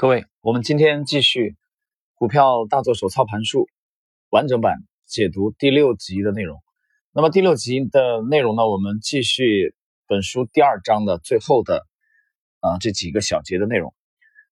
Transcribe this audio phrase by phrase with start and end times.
[0.00, 1.50] 各位，我们今天继续
[2.14, 3.64] 《股票大作手操盘术》
[4.30, 6.58] 完整版解读第六集的内容。
[7.12, 9.74] 那么第六集的内容呢，我们继续
[10.06, 11.86] 本书第二章的最后的
[12.60, 13.92] 啊这几个小节的内容。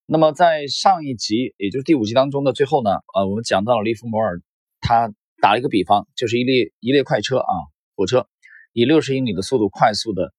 [0.05, 4.43] 那么在上一集，也就是第五集当中的最后呢，呃，我们讲到了利弗摩尔，
[4.83, 5.11] 他
[5.41, 7.55] 打了一个比方，就是一列一列快车啊，
[7.97, 8.29] 火车
[8.75, 10.35] 以六十英里的速度快速的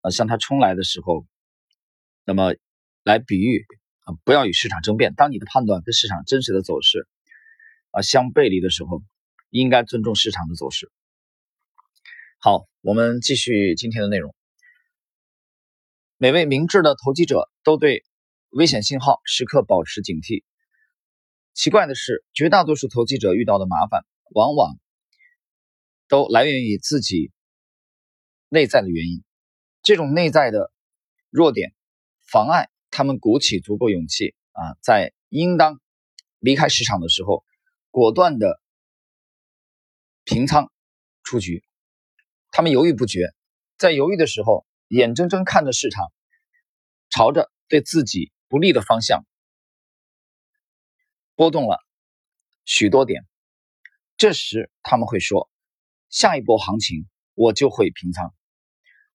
[0.00, 1.26] 呃向他冲来的时候，
[2.24, 2.54] 那么
[3.02, 3.66] 来比喻。
[4.04, 5.14] 啊，不要与市场争辩。
[5.14, 7.08] 当你的判断跟市场真实的走势
[7.90, 9.02] 啊相背离的时候，
[9.50, 10.90] 应该尊重市场的走势。
[12.38, 14.34] 好，我们继续今天的内容。
[16.18, 18.04] 每位明智的投机者都对
[18.50, 20.44] 危险信号时刻保持警惕。
[21.54, 24.78] 奇怪的是，绝大多数投机者遇到的麻烦，往往
[26.08, 27.32] 都来源于自己
[28.48, 29.22] 内在的原因。
[29.82, 30.72] 这种内在的
[31.30, 31.72] 弱点
[32.26, 32.68] 妨碍。
[32.94, 35.80] 他们鼓起足够勇气啊，在应当
[36.38, 37.44] 离开市场的时候，
[37.90, 38.60] 果断的
[40.22, 40.70] 平仓
[41.24, 41.64] 出局。
[42.52, 43.34] 他们犹豫不决，
[43.76, 46.12] 在犹豫的时候，眼睁睁看着市场
[47.10, 49.26] 朝着对自己不利的方向
[51.34, 51.84] 波动了
[52.64, 53.26] 许多点。
[54.16, 55.50] 这时他们会说
[56.10, 58.32] ：“下一波行情我就会平仓，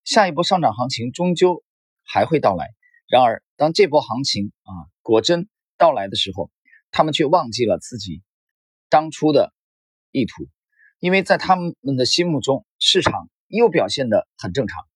[0.04, 1.64] 下一波上涨行情终究
[2.04, 2.68] 还会到来。”
[3.08, 4.72] 然而，当这波行情啊
[5.02, 6.50] 果真到来的时候，
[6.92, 8.24] 他们却忘记了自己
[8.88, 9.54] 当初的
[10.12, 10.48] 意图，
[11.00, 14.88] 因为在他们的心目中，市场又表现得很正常。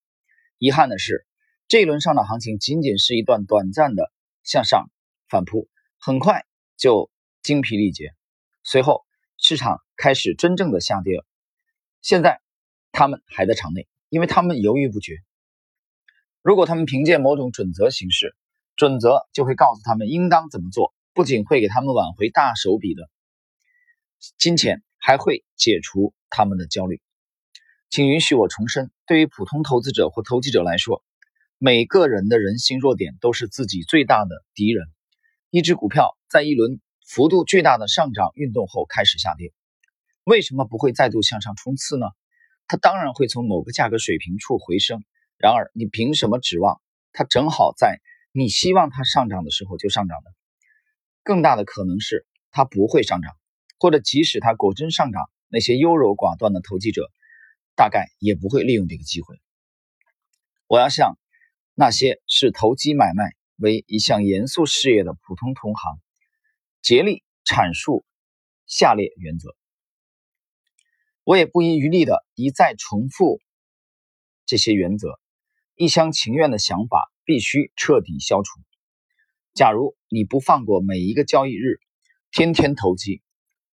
[0.59, 1.25] 遗憾的是，
[1.67, 4.89] 这一轮上涨行情仅仅是一段短暂的向上
[5.27, 5.67] 反扑，
[5.99, 6.45] 很快
[6.77, 8.13] 就精疲力竭。
[8.63, 9.03] 随后，
[9.37, 11.25] 市场开始真正的下跌了。
[12.01, 12.39] 现在，
[12.93, 15.17] 他们还在场内，因为他们犹豫不决。
[16.41, 18.33] 如果他们凭借某种准则行事，
[18.75, 23.09] 准则就会告诉他们应当怎么做，不仅会给他们挽回大手笔的
[24.37, 27.01] 金钱，还会解除他们的焦虑。
[27.89, 31.03] 请允许我重申，对于普通投资者或投机者来说，
[31.57, 34.87] 每个人的人性弱点都是自己最大的敌人。
[35.51, 39.53] 一只股票在一轮幅度巨大的上涨运动后开始下跌，
[40.23, 42.07] 为什么不会再度向上冲刺呢？
[42.65, 45.03] 它当然会从某个价格水平处回升。
[45.37, 46.81] 然而，你凭什么指望
[47.11, 47.99] 它正好在
[48.35, 50.31] 你希望它上涨的时候就上涨的？
[51.21, 53.37] 更大的可能是它不会上涨，
[53.77, 57.11] 或者即使它果真上涨，那些优柔寡断的投机者
[57.75, 59.39] 大概也不会利用这个机会。
[60.65, 61.19] 我要向
[61.75, 65.99] 那些视投机买卖为一项严肃事业的普通同行
[66.81, 68.03] 竭力阐述
[68.65, 69.55] 下列原则。
[71.23, 73.39] 我也不遗余力的一再重复
[74.47, 75.19] 这些原则。
[75.75, 78.59] 一厢情愿的想法必须彻底消除。
[79.53, 81.79] 假如你不放过每一个交易日，
[82.31, 83.21] 天天投机，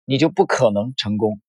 [0.06, 1.42] 你就不可能成功。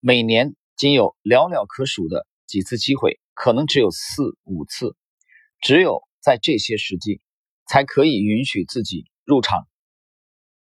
[0.00, 4.96] 每年仅有寥寥可数的几次机会，可能只有四五次。
[5.60, 7.20] 只有在这些时机，
[7.66, 9.66] 才可以允许自己入场，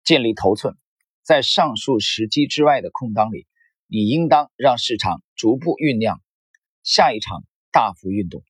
[0.05, 0.77] 建立头寸。
[1.23, 3.47] 在上述时机之外的空档里，
[3.87, 6.21] 你应当让市场逐步酝酿
[6.83, 8.43] 下一场大幅运动。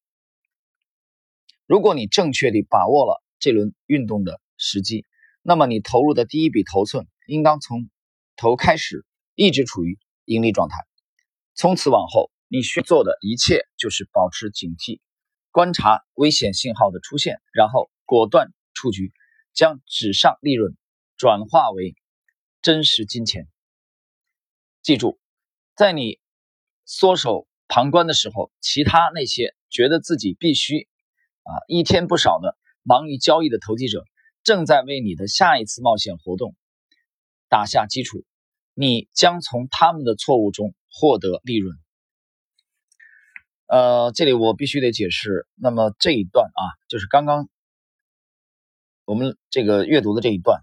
[1.70, 5.06] 如果你正确地把握了这轮运动的时机，
[5.40, 7.88] 那么你投入的第一笔头寸应当从
[8.34, 10.74] 头开始一直处于盈利状态。
[11.54, 14.98] 从此往后，你需做的一切就是保持警惕，
[15.52, 19.12] 观察危险信号的出现，然后果断出局，
[19.54, 20.76] 将纸上利润
[21.16, 21.94] 转化为
[22.62, 23.46] 真实金钱。
[24.82, 25.20] 记住，
[25.76, 26.18] 在你
[26.84, 30.89] 缩手旁观的时候，其他那些觉得自己必须。
[31.50, 34.04] 啊，一天不少的忙于交易的投机者
[34.44, 36.54] 正在为你的下一次冒险活动
[37.48, 38.24] 打下基础，
[38.74, 41.76] 你将从他们的错误中获得利润。
[43.66, 47.48] 呃，这里我必须得解释，那么这一段啊，就是刚刚
[49.04, 50.62] 我们这个阅读的这一段，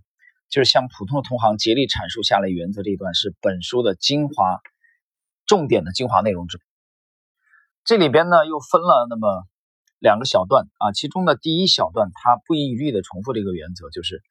[0.49, 4.61] 就是向普通的同行竭力阐述下列原则这一段，是本书的精华
[5.45, 6.61] 重点的精华内容之。
[7.83, 9.45] 这里边呢又分了那么。
[9.99, 14.21] 两个小段啊，其中的第一小段，它不遗余力的重复这个原则，就是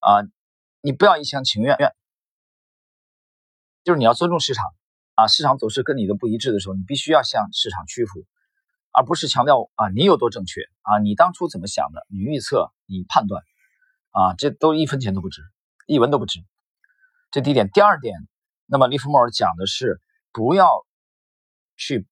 [0.00, 0.22] 啊，
[0.80, 1.76] 你不要一厢情愿，
[3.84, 4.64] 就是你要尊重市场
[5.14, 8.24] 啊，市场走势跟你的不一致的时候，你必须要向市场屈服，
[8.90, 13.44] 而不是强调啊你有多正确啊，你当初怎么想的，你预测，你判断
[14.10, 15.42] 啊，这都一分钱都不值，
[15.86, 16.40] 一文都不值。
[17.30, 18.16] 这第一点，第二点，
[18.66, 20.00] 那么利弗莫尔讲的是
[20.32, 20.84] 不要
[21.76, 22.08] 去。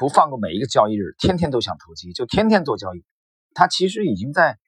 [0.00, 3.04] 不放过每一个交易日，天天都想投机，就天天做交易。
[3.52, 4.58] 他其实已经在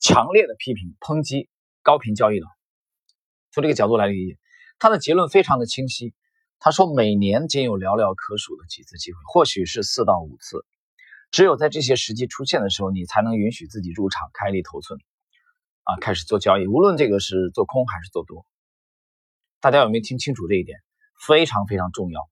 [0.00, 1.50] 强烈的批评、抨击
[1.82, 2.46] 高频交易了。
[3.52, 4.38] 从这个角度来理解，
[4.78, 6.14] 他的结论非常的清晰。
[6.58, 10.64] 他说，每年仅有寥寥可数的几次机会，或许是四到五次，
[11.30, 14.98] 只有在这些时机出现的时候，你才能允许自己入场开立头寸，
[15.82, 16.66] 啊，开始做交易。
[16.66, 18.46] 无论这个是做空还是做多，
[19.60, 20.78] 大家有没有听清楚这一点？
[21.26, 22.26] 非常非常重要。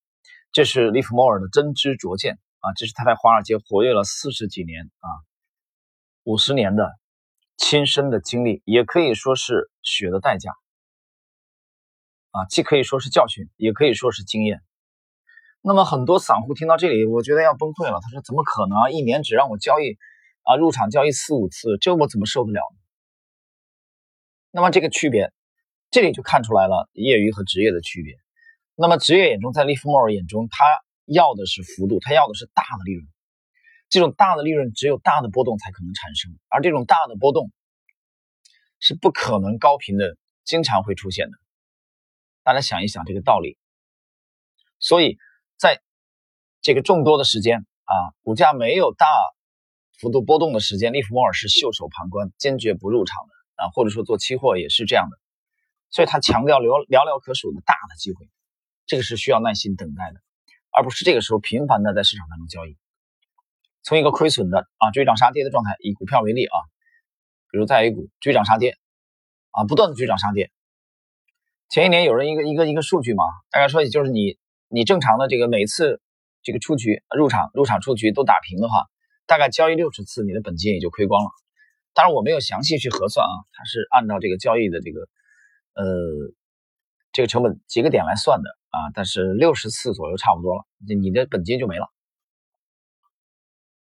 [0.53, 2.73] 这是利弗莫尔的真知灼见啊！
[2.75, 5.09] 这是他在华尔街活跃了四十几年啊，
[6.25, 6.93] 五十年的
[7.57, 10.53] 亲身的经历，也可以说是血的代价。
[12.31, 14.61] 啊，既可以说是教训，也可以说是经验。
[15.63, 17.99] 那么很多散户听到这里，我觉得要崩溃了。
[18.01, 18.91] 他说：“怎么可能啊？
[18.91, 19.97] 一年只让我交易
[20.43, 22.79] 啊，入场交易四五次，这我怎么受得了呢？”
[24.53, 25.33] 那么这个区别，
[25.91, 28.15] 这里就看出来了业余和职业的区别。
[28.77, 30.65] 那么职业眼中，在利弗莫尔眼中，他
[31.07, 33.07] 要的是幅度，他要的是大的利润。
[33.89, 37.53] 这种大的利润，只有大的波动才可能产生，而这种大的波动
[38.81, 41.39] 是不可能高频的，经常会出现的。
[42.43, 43.57] 大家想一想这个道理，
[44.79, 45.19] 所以
[45.57, 45.81] 在
[46.61, 49.07] 这个众多的时间啊，股价没有大
[49.99, 55.17] 幅度波动的时间，利弗莫尔是袖手旁观，坚决不入场的啊，或者说做期货也是这样的，
[55.91, 58.29] 所以他强调寥寥寥可数的大的机会，
[58.87, 60.21] 这个是需要耐心等待的，
[60.77, 62.77] 而不是这个时候频繁的在市场当中交易。
[63.83, 66.59] 从一个亏损的啊追涨杀跌的状态，以股票为例啊，
[67.51, 68.77] 比如在 A 股追涨杀跌
[69.53, 70.51] 啊，不断的追涨杀跌。
[71.71, 74.37] 前一年有人一个一个一个数据嘛，大概说也就是你
[74.69, 76.03] 你正常的这个每次
[76.43, 78.85] 这个出局入场入场出局都打平的话，
[79.25, 81.31] 大概交易六十次，你的本金也就亏光了。
[81.95, 85.01] 当然我没有详细去核算啊，它是按照这个交易的这个
[85.75, 85.85] 呃
[87.13, 90.65] 这个成本几个点来算的啊，但是六十次左右差不多了，
[91.01, 91.91] 你的本金就没了。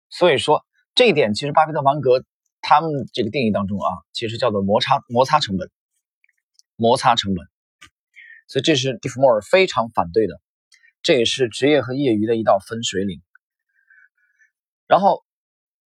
[0.08, 0.64] 所以说
[0.94, 2.24] 这一点其实巴菲特、芒格
[2.62, 5.70] 他们这个定义当中啊，其实叫做摩擦摩擦成本，
[6.76, 7.46] 摩擦成本。
[8.46, 10.40] 所以这是蒂弗莫尔非常反对的，
[11.02, 13.20] 这也是职业和业余的一道分水岭。
[14.86, 15.22] 然后，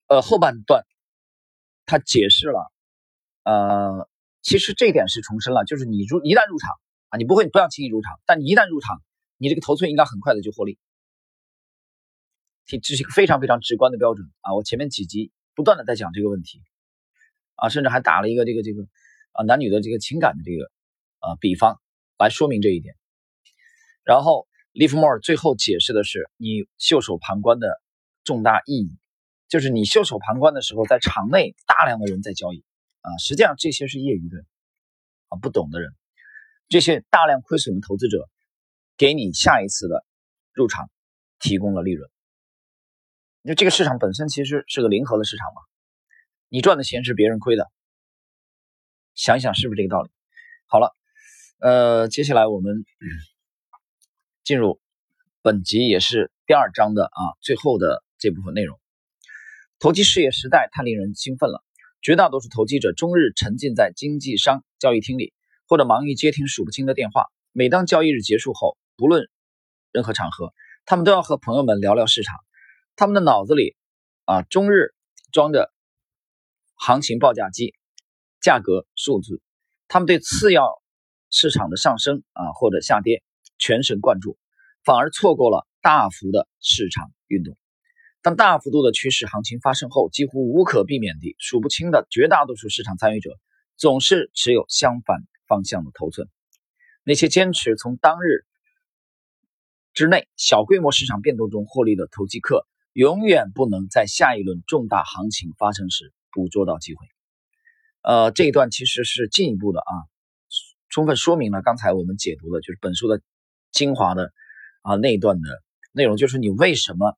[0.06, 0.86] 呃，后半段
[1.88, 2.72] 他解释了，
[3.44, 4.08] 呃，
[4.44, 6.80] 其实这一点是重申了，就是你入一旦入场
[7.12, 9.04] 啊，你不会不要轻易入场，但你一旦入场，
[9.38, 10.80] 你这个头寸应该很快的就获利。
[12.66, 14.56] 这这是一个非常非常直观的标准啊！
[14.56, 16.64] 我前面几集不断的在讲这个问题
[17.54, 18.82] 啊，甚至还打了一个这个这个
[19.34, 20.72] 啊男女的这个情感的这个
[21.20, 21.80] 啊比方。
[22.18, 22.94] 来说明这一点，
[24.04, 27.82] 然后利弗莫尔最后解释的是你袖手旁观的
[28.24, 29.00] 重大意义，
[29.48, 32.64] 就是你袖手旁观的时候，在场内大量的人在交易
[33.00, 34.38] 啊，实际上这些是业余的
[35.30, 35.96] 啊，不懂的人，
[36.72, 38.30] 这些大量亏损的投资者
[38.96, 40.06] 给你下一次的
[40.54, 40.90] 入场
[41.38, 42.10] 提供了利润，
[43.42, 45.62] 因为这个市场本身其实是个零和的市场嘛，
[46.48, 47.70] 你赚的钱是别人亏的，
[49.16, 50.10] 想一想是不是这个道理？
[50.66, 50.96] 好了。
[51.60, 52.86] 呃，接下来我们
[54.44, 54.80] 进入
[55.42, 58.80] 本集也是第二章的啊最后的这部分内容。
[59.78, 61.66] 投机事业时代太令人兴奋了，
[62.02, 65.34] 绝大多数投机者终日沉浸在经纪商交易厅里，
[65.72, 67.28] 或者忙于接听数不清的电话。
[67.54, 69.30] 每当交易日结束后，不论
[69.94, 70.54] 任何场合，
[70.84, 72.36] 他们都要和朋友们聊聊市场。
[72.98, 73.78] 他们的脑子里
[74.26, 74.94] 啊，终日
[75.32, 75.72] 装着
[76.76, 77.74] 行情报价机、
[78.42, 79.42] 价格数字。
[79.88, 80.82] 他们对次要。
[81.34, 83.24] 市场的上升啊或者下跌，
[83.58, 84.38] 全神贯注，
[84.84, 87.56] 反而错过了大幅的市场运动。
[88.22, 93.40] 当大幅度的趋势行情发生后，几乎无可避免地，数不清的绝大多数市场参与者
[93.78, 96.30] 总是持有相反方向的头寸。
[97.04, 98.46] 那些坚持从当日
[99.92, 107.06] 之内小规模市场变动中获利的投机客，永远不能在下一轮重大行情发生时捕捉到机会。
[108.02, 109.92] 呃，这一段其实是进一步的啊。
[110.90, 113.22] 充分说明了刚才我们解读的就是本书的
[113.72, 114.32] 精华的
[114.82, 115.50] 啊那一段的
[115.92, 117.18] 内容，就是你为什么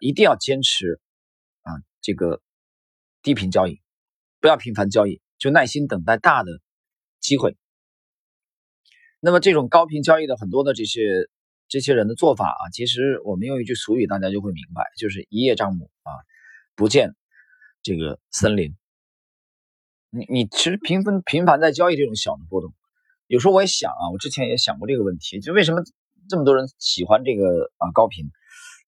[0.00, 1.00] 一定要坚持
[1.62, 2.40] 啊这个
[3.22, 3.80] 低频交易，
[4.40, 6.60] 不要频繁交易，就耐心等待大的
[7.28, 7.56] 机会。
[9.20, 11.28] 那么这种高频交易的很多的这些
[11.68, 16.10] 这些人的做法啊，其实我们用一句俗语，大家就会明白，就是一叶障目啊，
[16.74, 17.14] 不见
[17.82, 18.74] 这个森林。
[20.10, 22.72] 你你其实频繁频繁在交易这种小的波动，
[23.26, 25.82] 有时候我也想啊，我之前也想过这个问题，就为什么
[26.30, 28.24] 这么多人喜欢这个啊高频？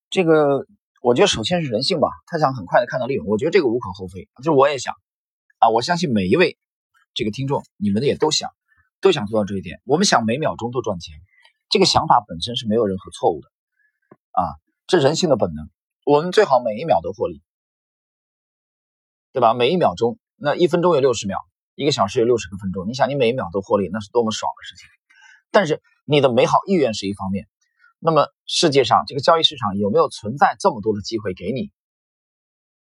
[0.08, 0.66] 这个
[1.02, 4.94] 我觉得首先是人性吧，他想很快的看到利润，我觉得这个无可厚非，就是我也想
[5.58, 6.56] 啊，我相信每一位
[7.14, 8.50] 这个听众，你们也都想
[9.00, 11.14] 都想做到这一点，我们想每秒钟都赚钱，
[11.68, 13.48] 这个想法本身是没有任何错误的
[14.32, 14.54] 啊，
[14.86, 15.68] 这人性的本能，
[16.04, 17.42] 我们最好每一秒都获利，
[19.32, 19.54] 对吧？
[19.54, 20.18] 每一秒钟。
[20.42, 21.38] 那一分钟有六十秒，
[21.74, 24.88] 一个小时有六十个分钟，你想你每一秒都获利，那是多么爽的事情。
[25.50, 27.46] 但是你的美好意愿是一方面，
[27.98, 31.70] 那么世界上这个交易市场有没有存在这么多的机会给你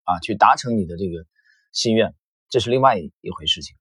[0.05, 1.27] 啊，去达成你的这个
[1.73, 2.15] 心愿，
[2.49, 3.77] 这是另外一一回事情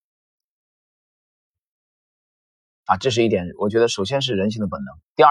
[2.87, 4.95] 啊，这是一点，我觉得首先是人性的本能。
[5.15, 5.29] 第二，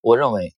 [0.00, 0.56] 我认为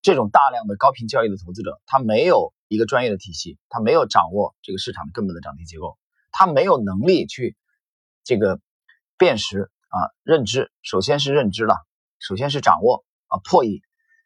[0.00, 5.98] 这种大量的高频交易的投资者，他没有一个专业的体系，他没有掌握这个市场根本的涨跌结构，
[6.30, 7.56] 他没有能力去
[8.22, 8.60] 这个
[9.18, 9.70] 辨识。
[9.94, 11.76] 啊，认知首先是认知了，
[12.18, 13.80] 首先是掌握啊破译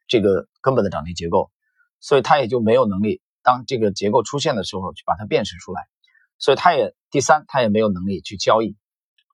[0.07, 1.50] 这个根本的涨跌结构，
[2.00, 5.83] 所以他也就没有能力当这个结构出现的时候去把它辨识出来，
[6.38, 8.78] 所以他也第三他也没有能力去交易，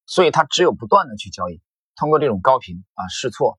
[0.07, 1.61] 所以他只有不断的去交易，
[1.97, 3.59] 通过这种高频啊试错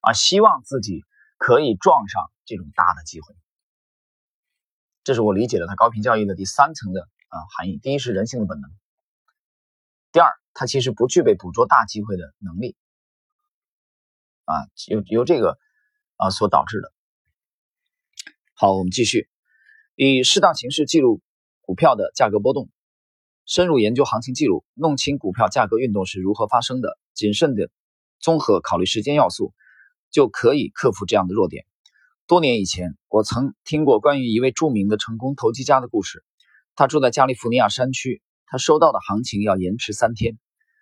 [0.00, 1.04] 啊，希望自己
[1.38, 3.34] 可以撞上这种大的机会，
[5.04, 7.78] 这是我理解的他高频交易的第三层的啊含义。
[7.78, 8.70] 第一是人性的本能，
[10.12, 10.30] 第二。
[10.58, 12.78] 他其实不具备捕捉大机会的能力，
[14.46, 15.58] 啊，由由这个
[16.16, 16.90] 啊所导致的。
[18.54, 19.28] 好，我们继续，
[19.96, 21.20] 以适当形式记录
[21.60, 22.70] 股票的价格波动，
[23.46, 27.70] 深入研究行情记录，弄清股票价格运动是如何发生的，谨慎的
[28.18, 29.54] 综合考虑时间要素，
[30.10, 31.64] 就可以克服这样的弱点。
[32.26, 36.24] 多年以前，我曾听过关于一位著名的成功投机家的故事。
[36.74, 40.36] 他住在加利福尼亚山区，他收到的行情要延迟三天。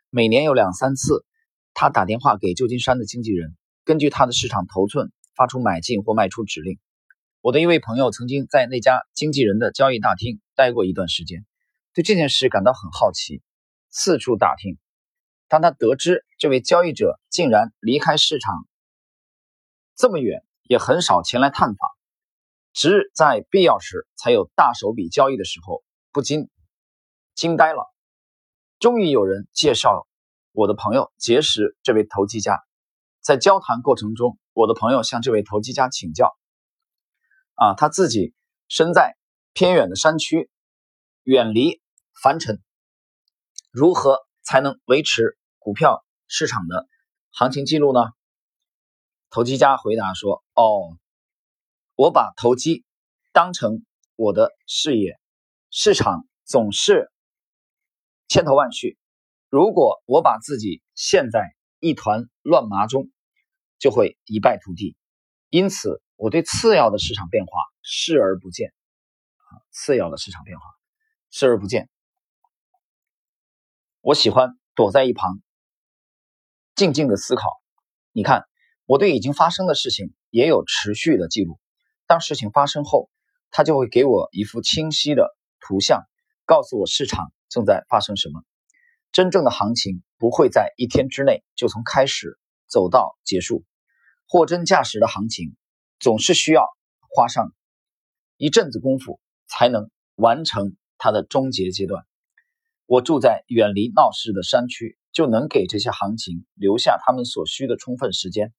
[0.08, 1.26] 每年有两三次，
[1.74, 3.54] 他打电话给旧金山的经纪人，
[3.84, 6.78] 根据他的市场头寸发出买进或卖出指令。
[7.42, 11.44] 我的一位朋友曾经在那家经纪人的交易大厅待过一段时间，
[11.94, 13.40] 对这件事感到很好奇，
[13.88, 14.78] 四处打听。
[15.46, 18.66] 当他得知这位交易者竟然离开市场
[19.94, 21.90] 这么远，也很少前来探访，
[22.72, 26.50] 只在必要时才有大手笔交易的时候，不禁
[27.36, 27.86] 惊呆了。
[28.80, 30.08] 终于有人介绍
[30.50, 32.60] 我的朋友结识这位投机家，
[33.20, 36.36] 在交谈过程中，我的朋友向这位投机家请教：
[37.54, 38.34] 啊，他自己
[38.66, 39.16] 身在
[39.52, 40.50] 偏远的山区，
[41.22, 41.80] 远离
[42.22, 42.62] 凡尘，
[43.70, 46.86] 如何才能维持股票市场的
[47.30, 48.00] 行情记录呢？
[49.30, 50.96] 投机家回答说：“哦，
[51.96, 52.84] 我把投机
[53.32, 55.18] 当成我的事业，
[55.70, 57.10] 市场总是。”
[58.28, 58.96] 千头万绪，
[59.50, 63.10] 如果我把自己陷在一团乱麻中，
[63.78, 64.96] 就会一败涂地。
[65.50, 67.52] 因此，我对次要的市场变化
[67.82, 68.72] 视而不见。
[69.36, 70.64] 啊，次要的市场变化
[71.30, 71.90] 视而不见。
[74.06, 75.40] 我喜欢躲在一旁，
[76.74, 77.48] 静静的思考。
[78.12, 78.44] 你看，
[78.84, 81.58] 我对已经发生的事情也有持续的记录。
[82.06, 83.08] 当事情发生后，
[83.50, 86.02] 它就会给我一幅清晰的图像，
[86.44, 87.32] 告诉我市场。
[87.48, 88.42] 正在发生什么？
[89.10, 93.64] 真正的行情不会在一天之内就从开始走到结束，
[94.28, 95.56] 货真价实的行情
[95.98, 96.66] 总是需要
[97.08, 97.54] 花上
[98.36, 102.04] 一阵子功夫才能完成它的终结阶段。
[102.86, 108.52] 我住在远离闹市的山区，就能给这些行情留下他们所需的充分时间。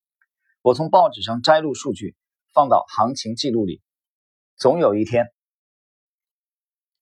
[0.61, 2.15] 我从报纸上摘录数据，
[2.53, 3.81] 放到行情记录里，
[4.55, 5.27] 总有一天。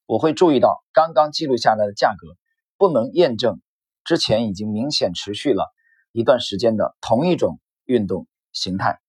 [0.05, 2.35] 我会注意到，刚刚记录下来的价格
[2.77, 3.61] 不能验证
[4.03, 5.73] 之前已经明显持续了
[6.11, 8.99] 一段时间的同一种运动形态。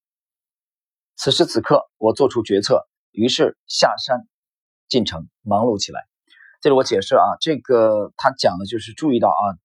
[1.16, 4.28] 此时此刻，我做出决策，于是下山
[4.88, 6.06] 进城忙碌起来。
[6.64, 9.60] 这里我解释啊，这个他讲的就是注意到啊，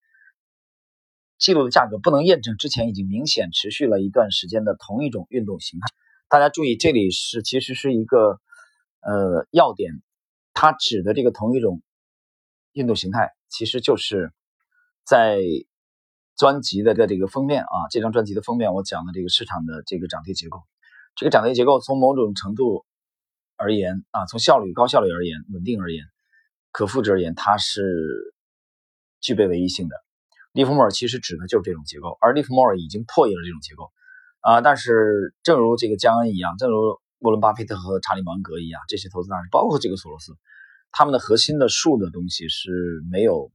[1.37, 5.87] 记录的价格不能验证之前已经明显持续了一段时间的同一种运动形态。
[6.27, 8.41] 大家注意，这里是其实是一个
[8.99, 9.93] 呃要点。
[10.53, 11.81] 它指的这个同一种
[12.73, 14.33] 运动形态，其实就是
[15.05, 15.39] 在
[16.35, 20.63] 专辑的的这个封面啊，这张专辑的封面，我讲的这个市场的这个涨跌结构。
[21.15, 22.85] 这个涨跌结构从某种程度
[23.55, 26.03] 而言啊，从效率、高效率而言、稳定而言、
[26.71, 28.33] 可复制而言，它是
[29.21, 29.95] 具备唯一性的。
[30.51, 33.91] 利弗莫尔其实指的就是这种结构，而利弗莫尔已经破译了这种结构
[34.41, 34.61] 啊。
[34.61, 36.99] 但是，正如这个江恩一样，正如。
[37.21, 40.37] 沃伦·巴菲特和查理·芒格一样，这些投资大师，包括这个索罗斯，
[40.89, 43.51] 他们的核心的数的东西是没有，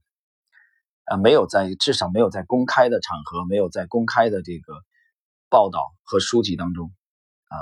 [1.05, 4.75] 啊，没有在至少没有在公开的场合，没有在公开的这个
[5.49, 6.93] 报道和书籍当中，
[7.47, 7.57] 啊，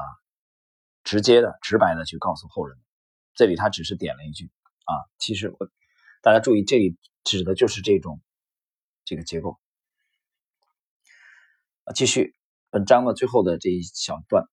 [1.05, 2.77] 直接的、直白的去告诉后人。
[3.33, 4.51] 这里他只是点了一句，
[4.83, 5.69] 啊，其实我
[6.21, 8.21] 大家注意，这里指的就是这种
[9.05, 9.57] 这个结构。
[11.85, 12.33] 啊，继续
[12.69, 14.45] 本章的最后的这一小段。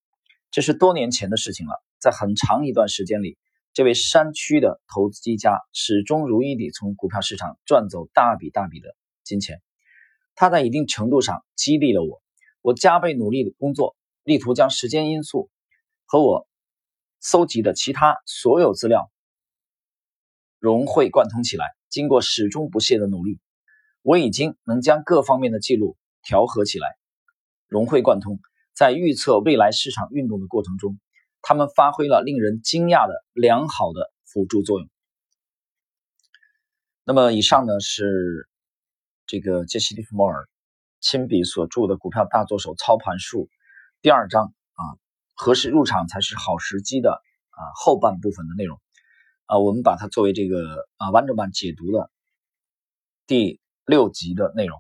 [0.50, 3.38] 这是多年前的事情了，在很长一段时间里，
[3.72, 9.62] 这位山区的投机家始终如一地从股票市场赚走大笔大笔的金钱，
[10.34, 12.20] 他在一定程度上激励了我。
[12.62, 15.50] 我加倍努力的工作，力图将时间因素
[16.04, 16.48] 和我
[17.20, 19.10] 搜集的其他所有资料
[20.60, 21.66] 融会贯通起来。
[21.88, 23.40] 经过始终不懈的努力，
[24.02, 26.86] 我已经能将各方面的记录调和起来，
[27.66, 28.38] 融会贯通。
[28.72, 31.00] 在预测未来市场运动的过程中，
[31.42, 34.88] 他们发挥了令人惊讶的良好的辅助作用。
[37.04, 38.48] 那么，以上呢是
[39.26, 40.48] 这个杰西·利弗莫尔
[41.00, 43.46] 亲笔所著的《股票大作手操盘术》
[44.00, 44.82] 第二章啊，
[45.34, 48.78] 何时入场才是好时机的啊后半部分的内容。
[49.50, 52.08] 啊，我们把它作为这个啊完整版解读的
[53.26, 54.78] 第六集的内容。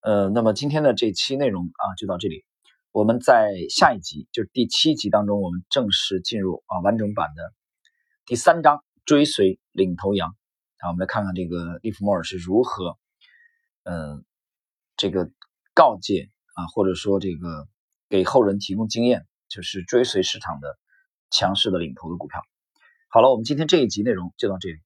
[0.00, 2.44] 呃，那么今天的这期内容啊就到这里。
[2.92, 7.54] 我们在下一集，就是第七集当中，我们正式进入啊完整版的
[8.26, 10.36] 第三章，追随领头羊。
[10.80, 12.98] 啊，我们来看看这个利弗莫尔是如何，
[13.84, 14.26] 嗯，
[14.98, 15.30] 这个
[15.72, 17.66] 告诫啊，或者说这个
[18.10, 20.78] 给后人提供经验，就是追随市场的
[21.30, 22.42] 强势的领头的股票。
[23.14, 24.80] 好了，我们今天这一集内容就到这里。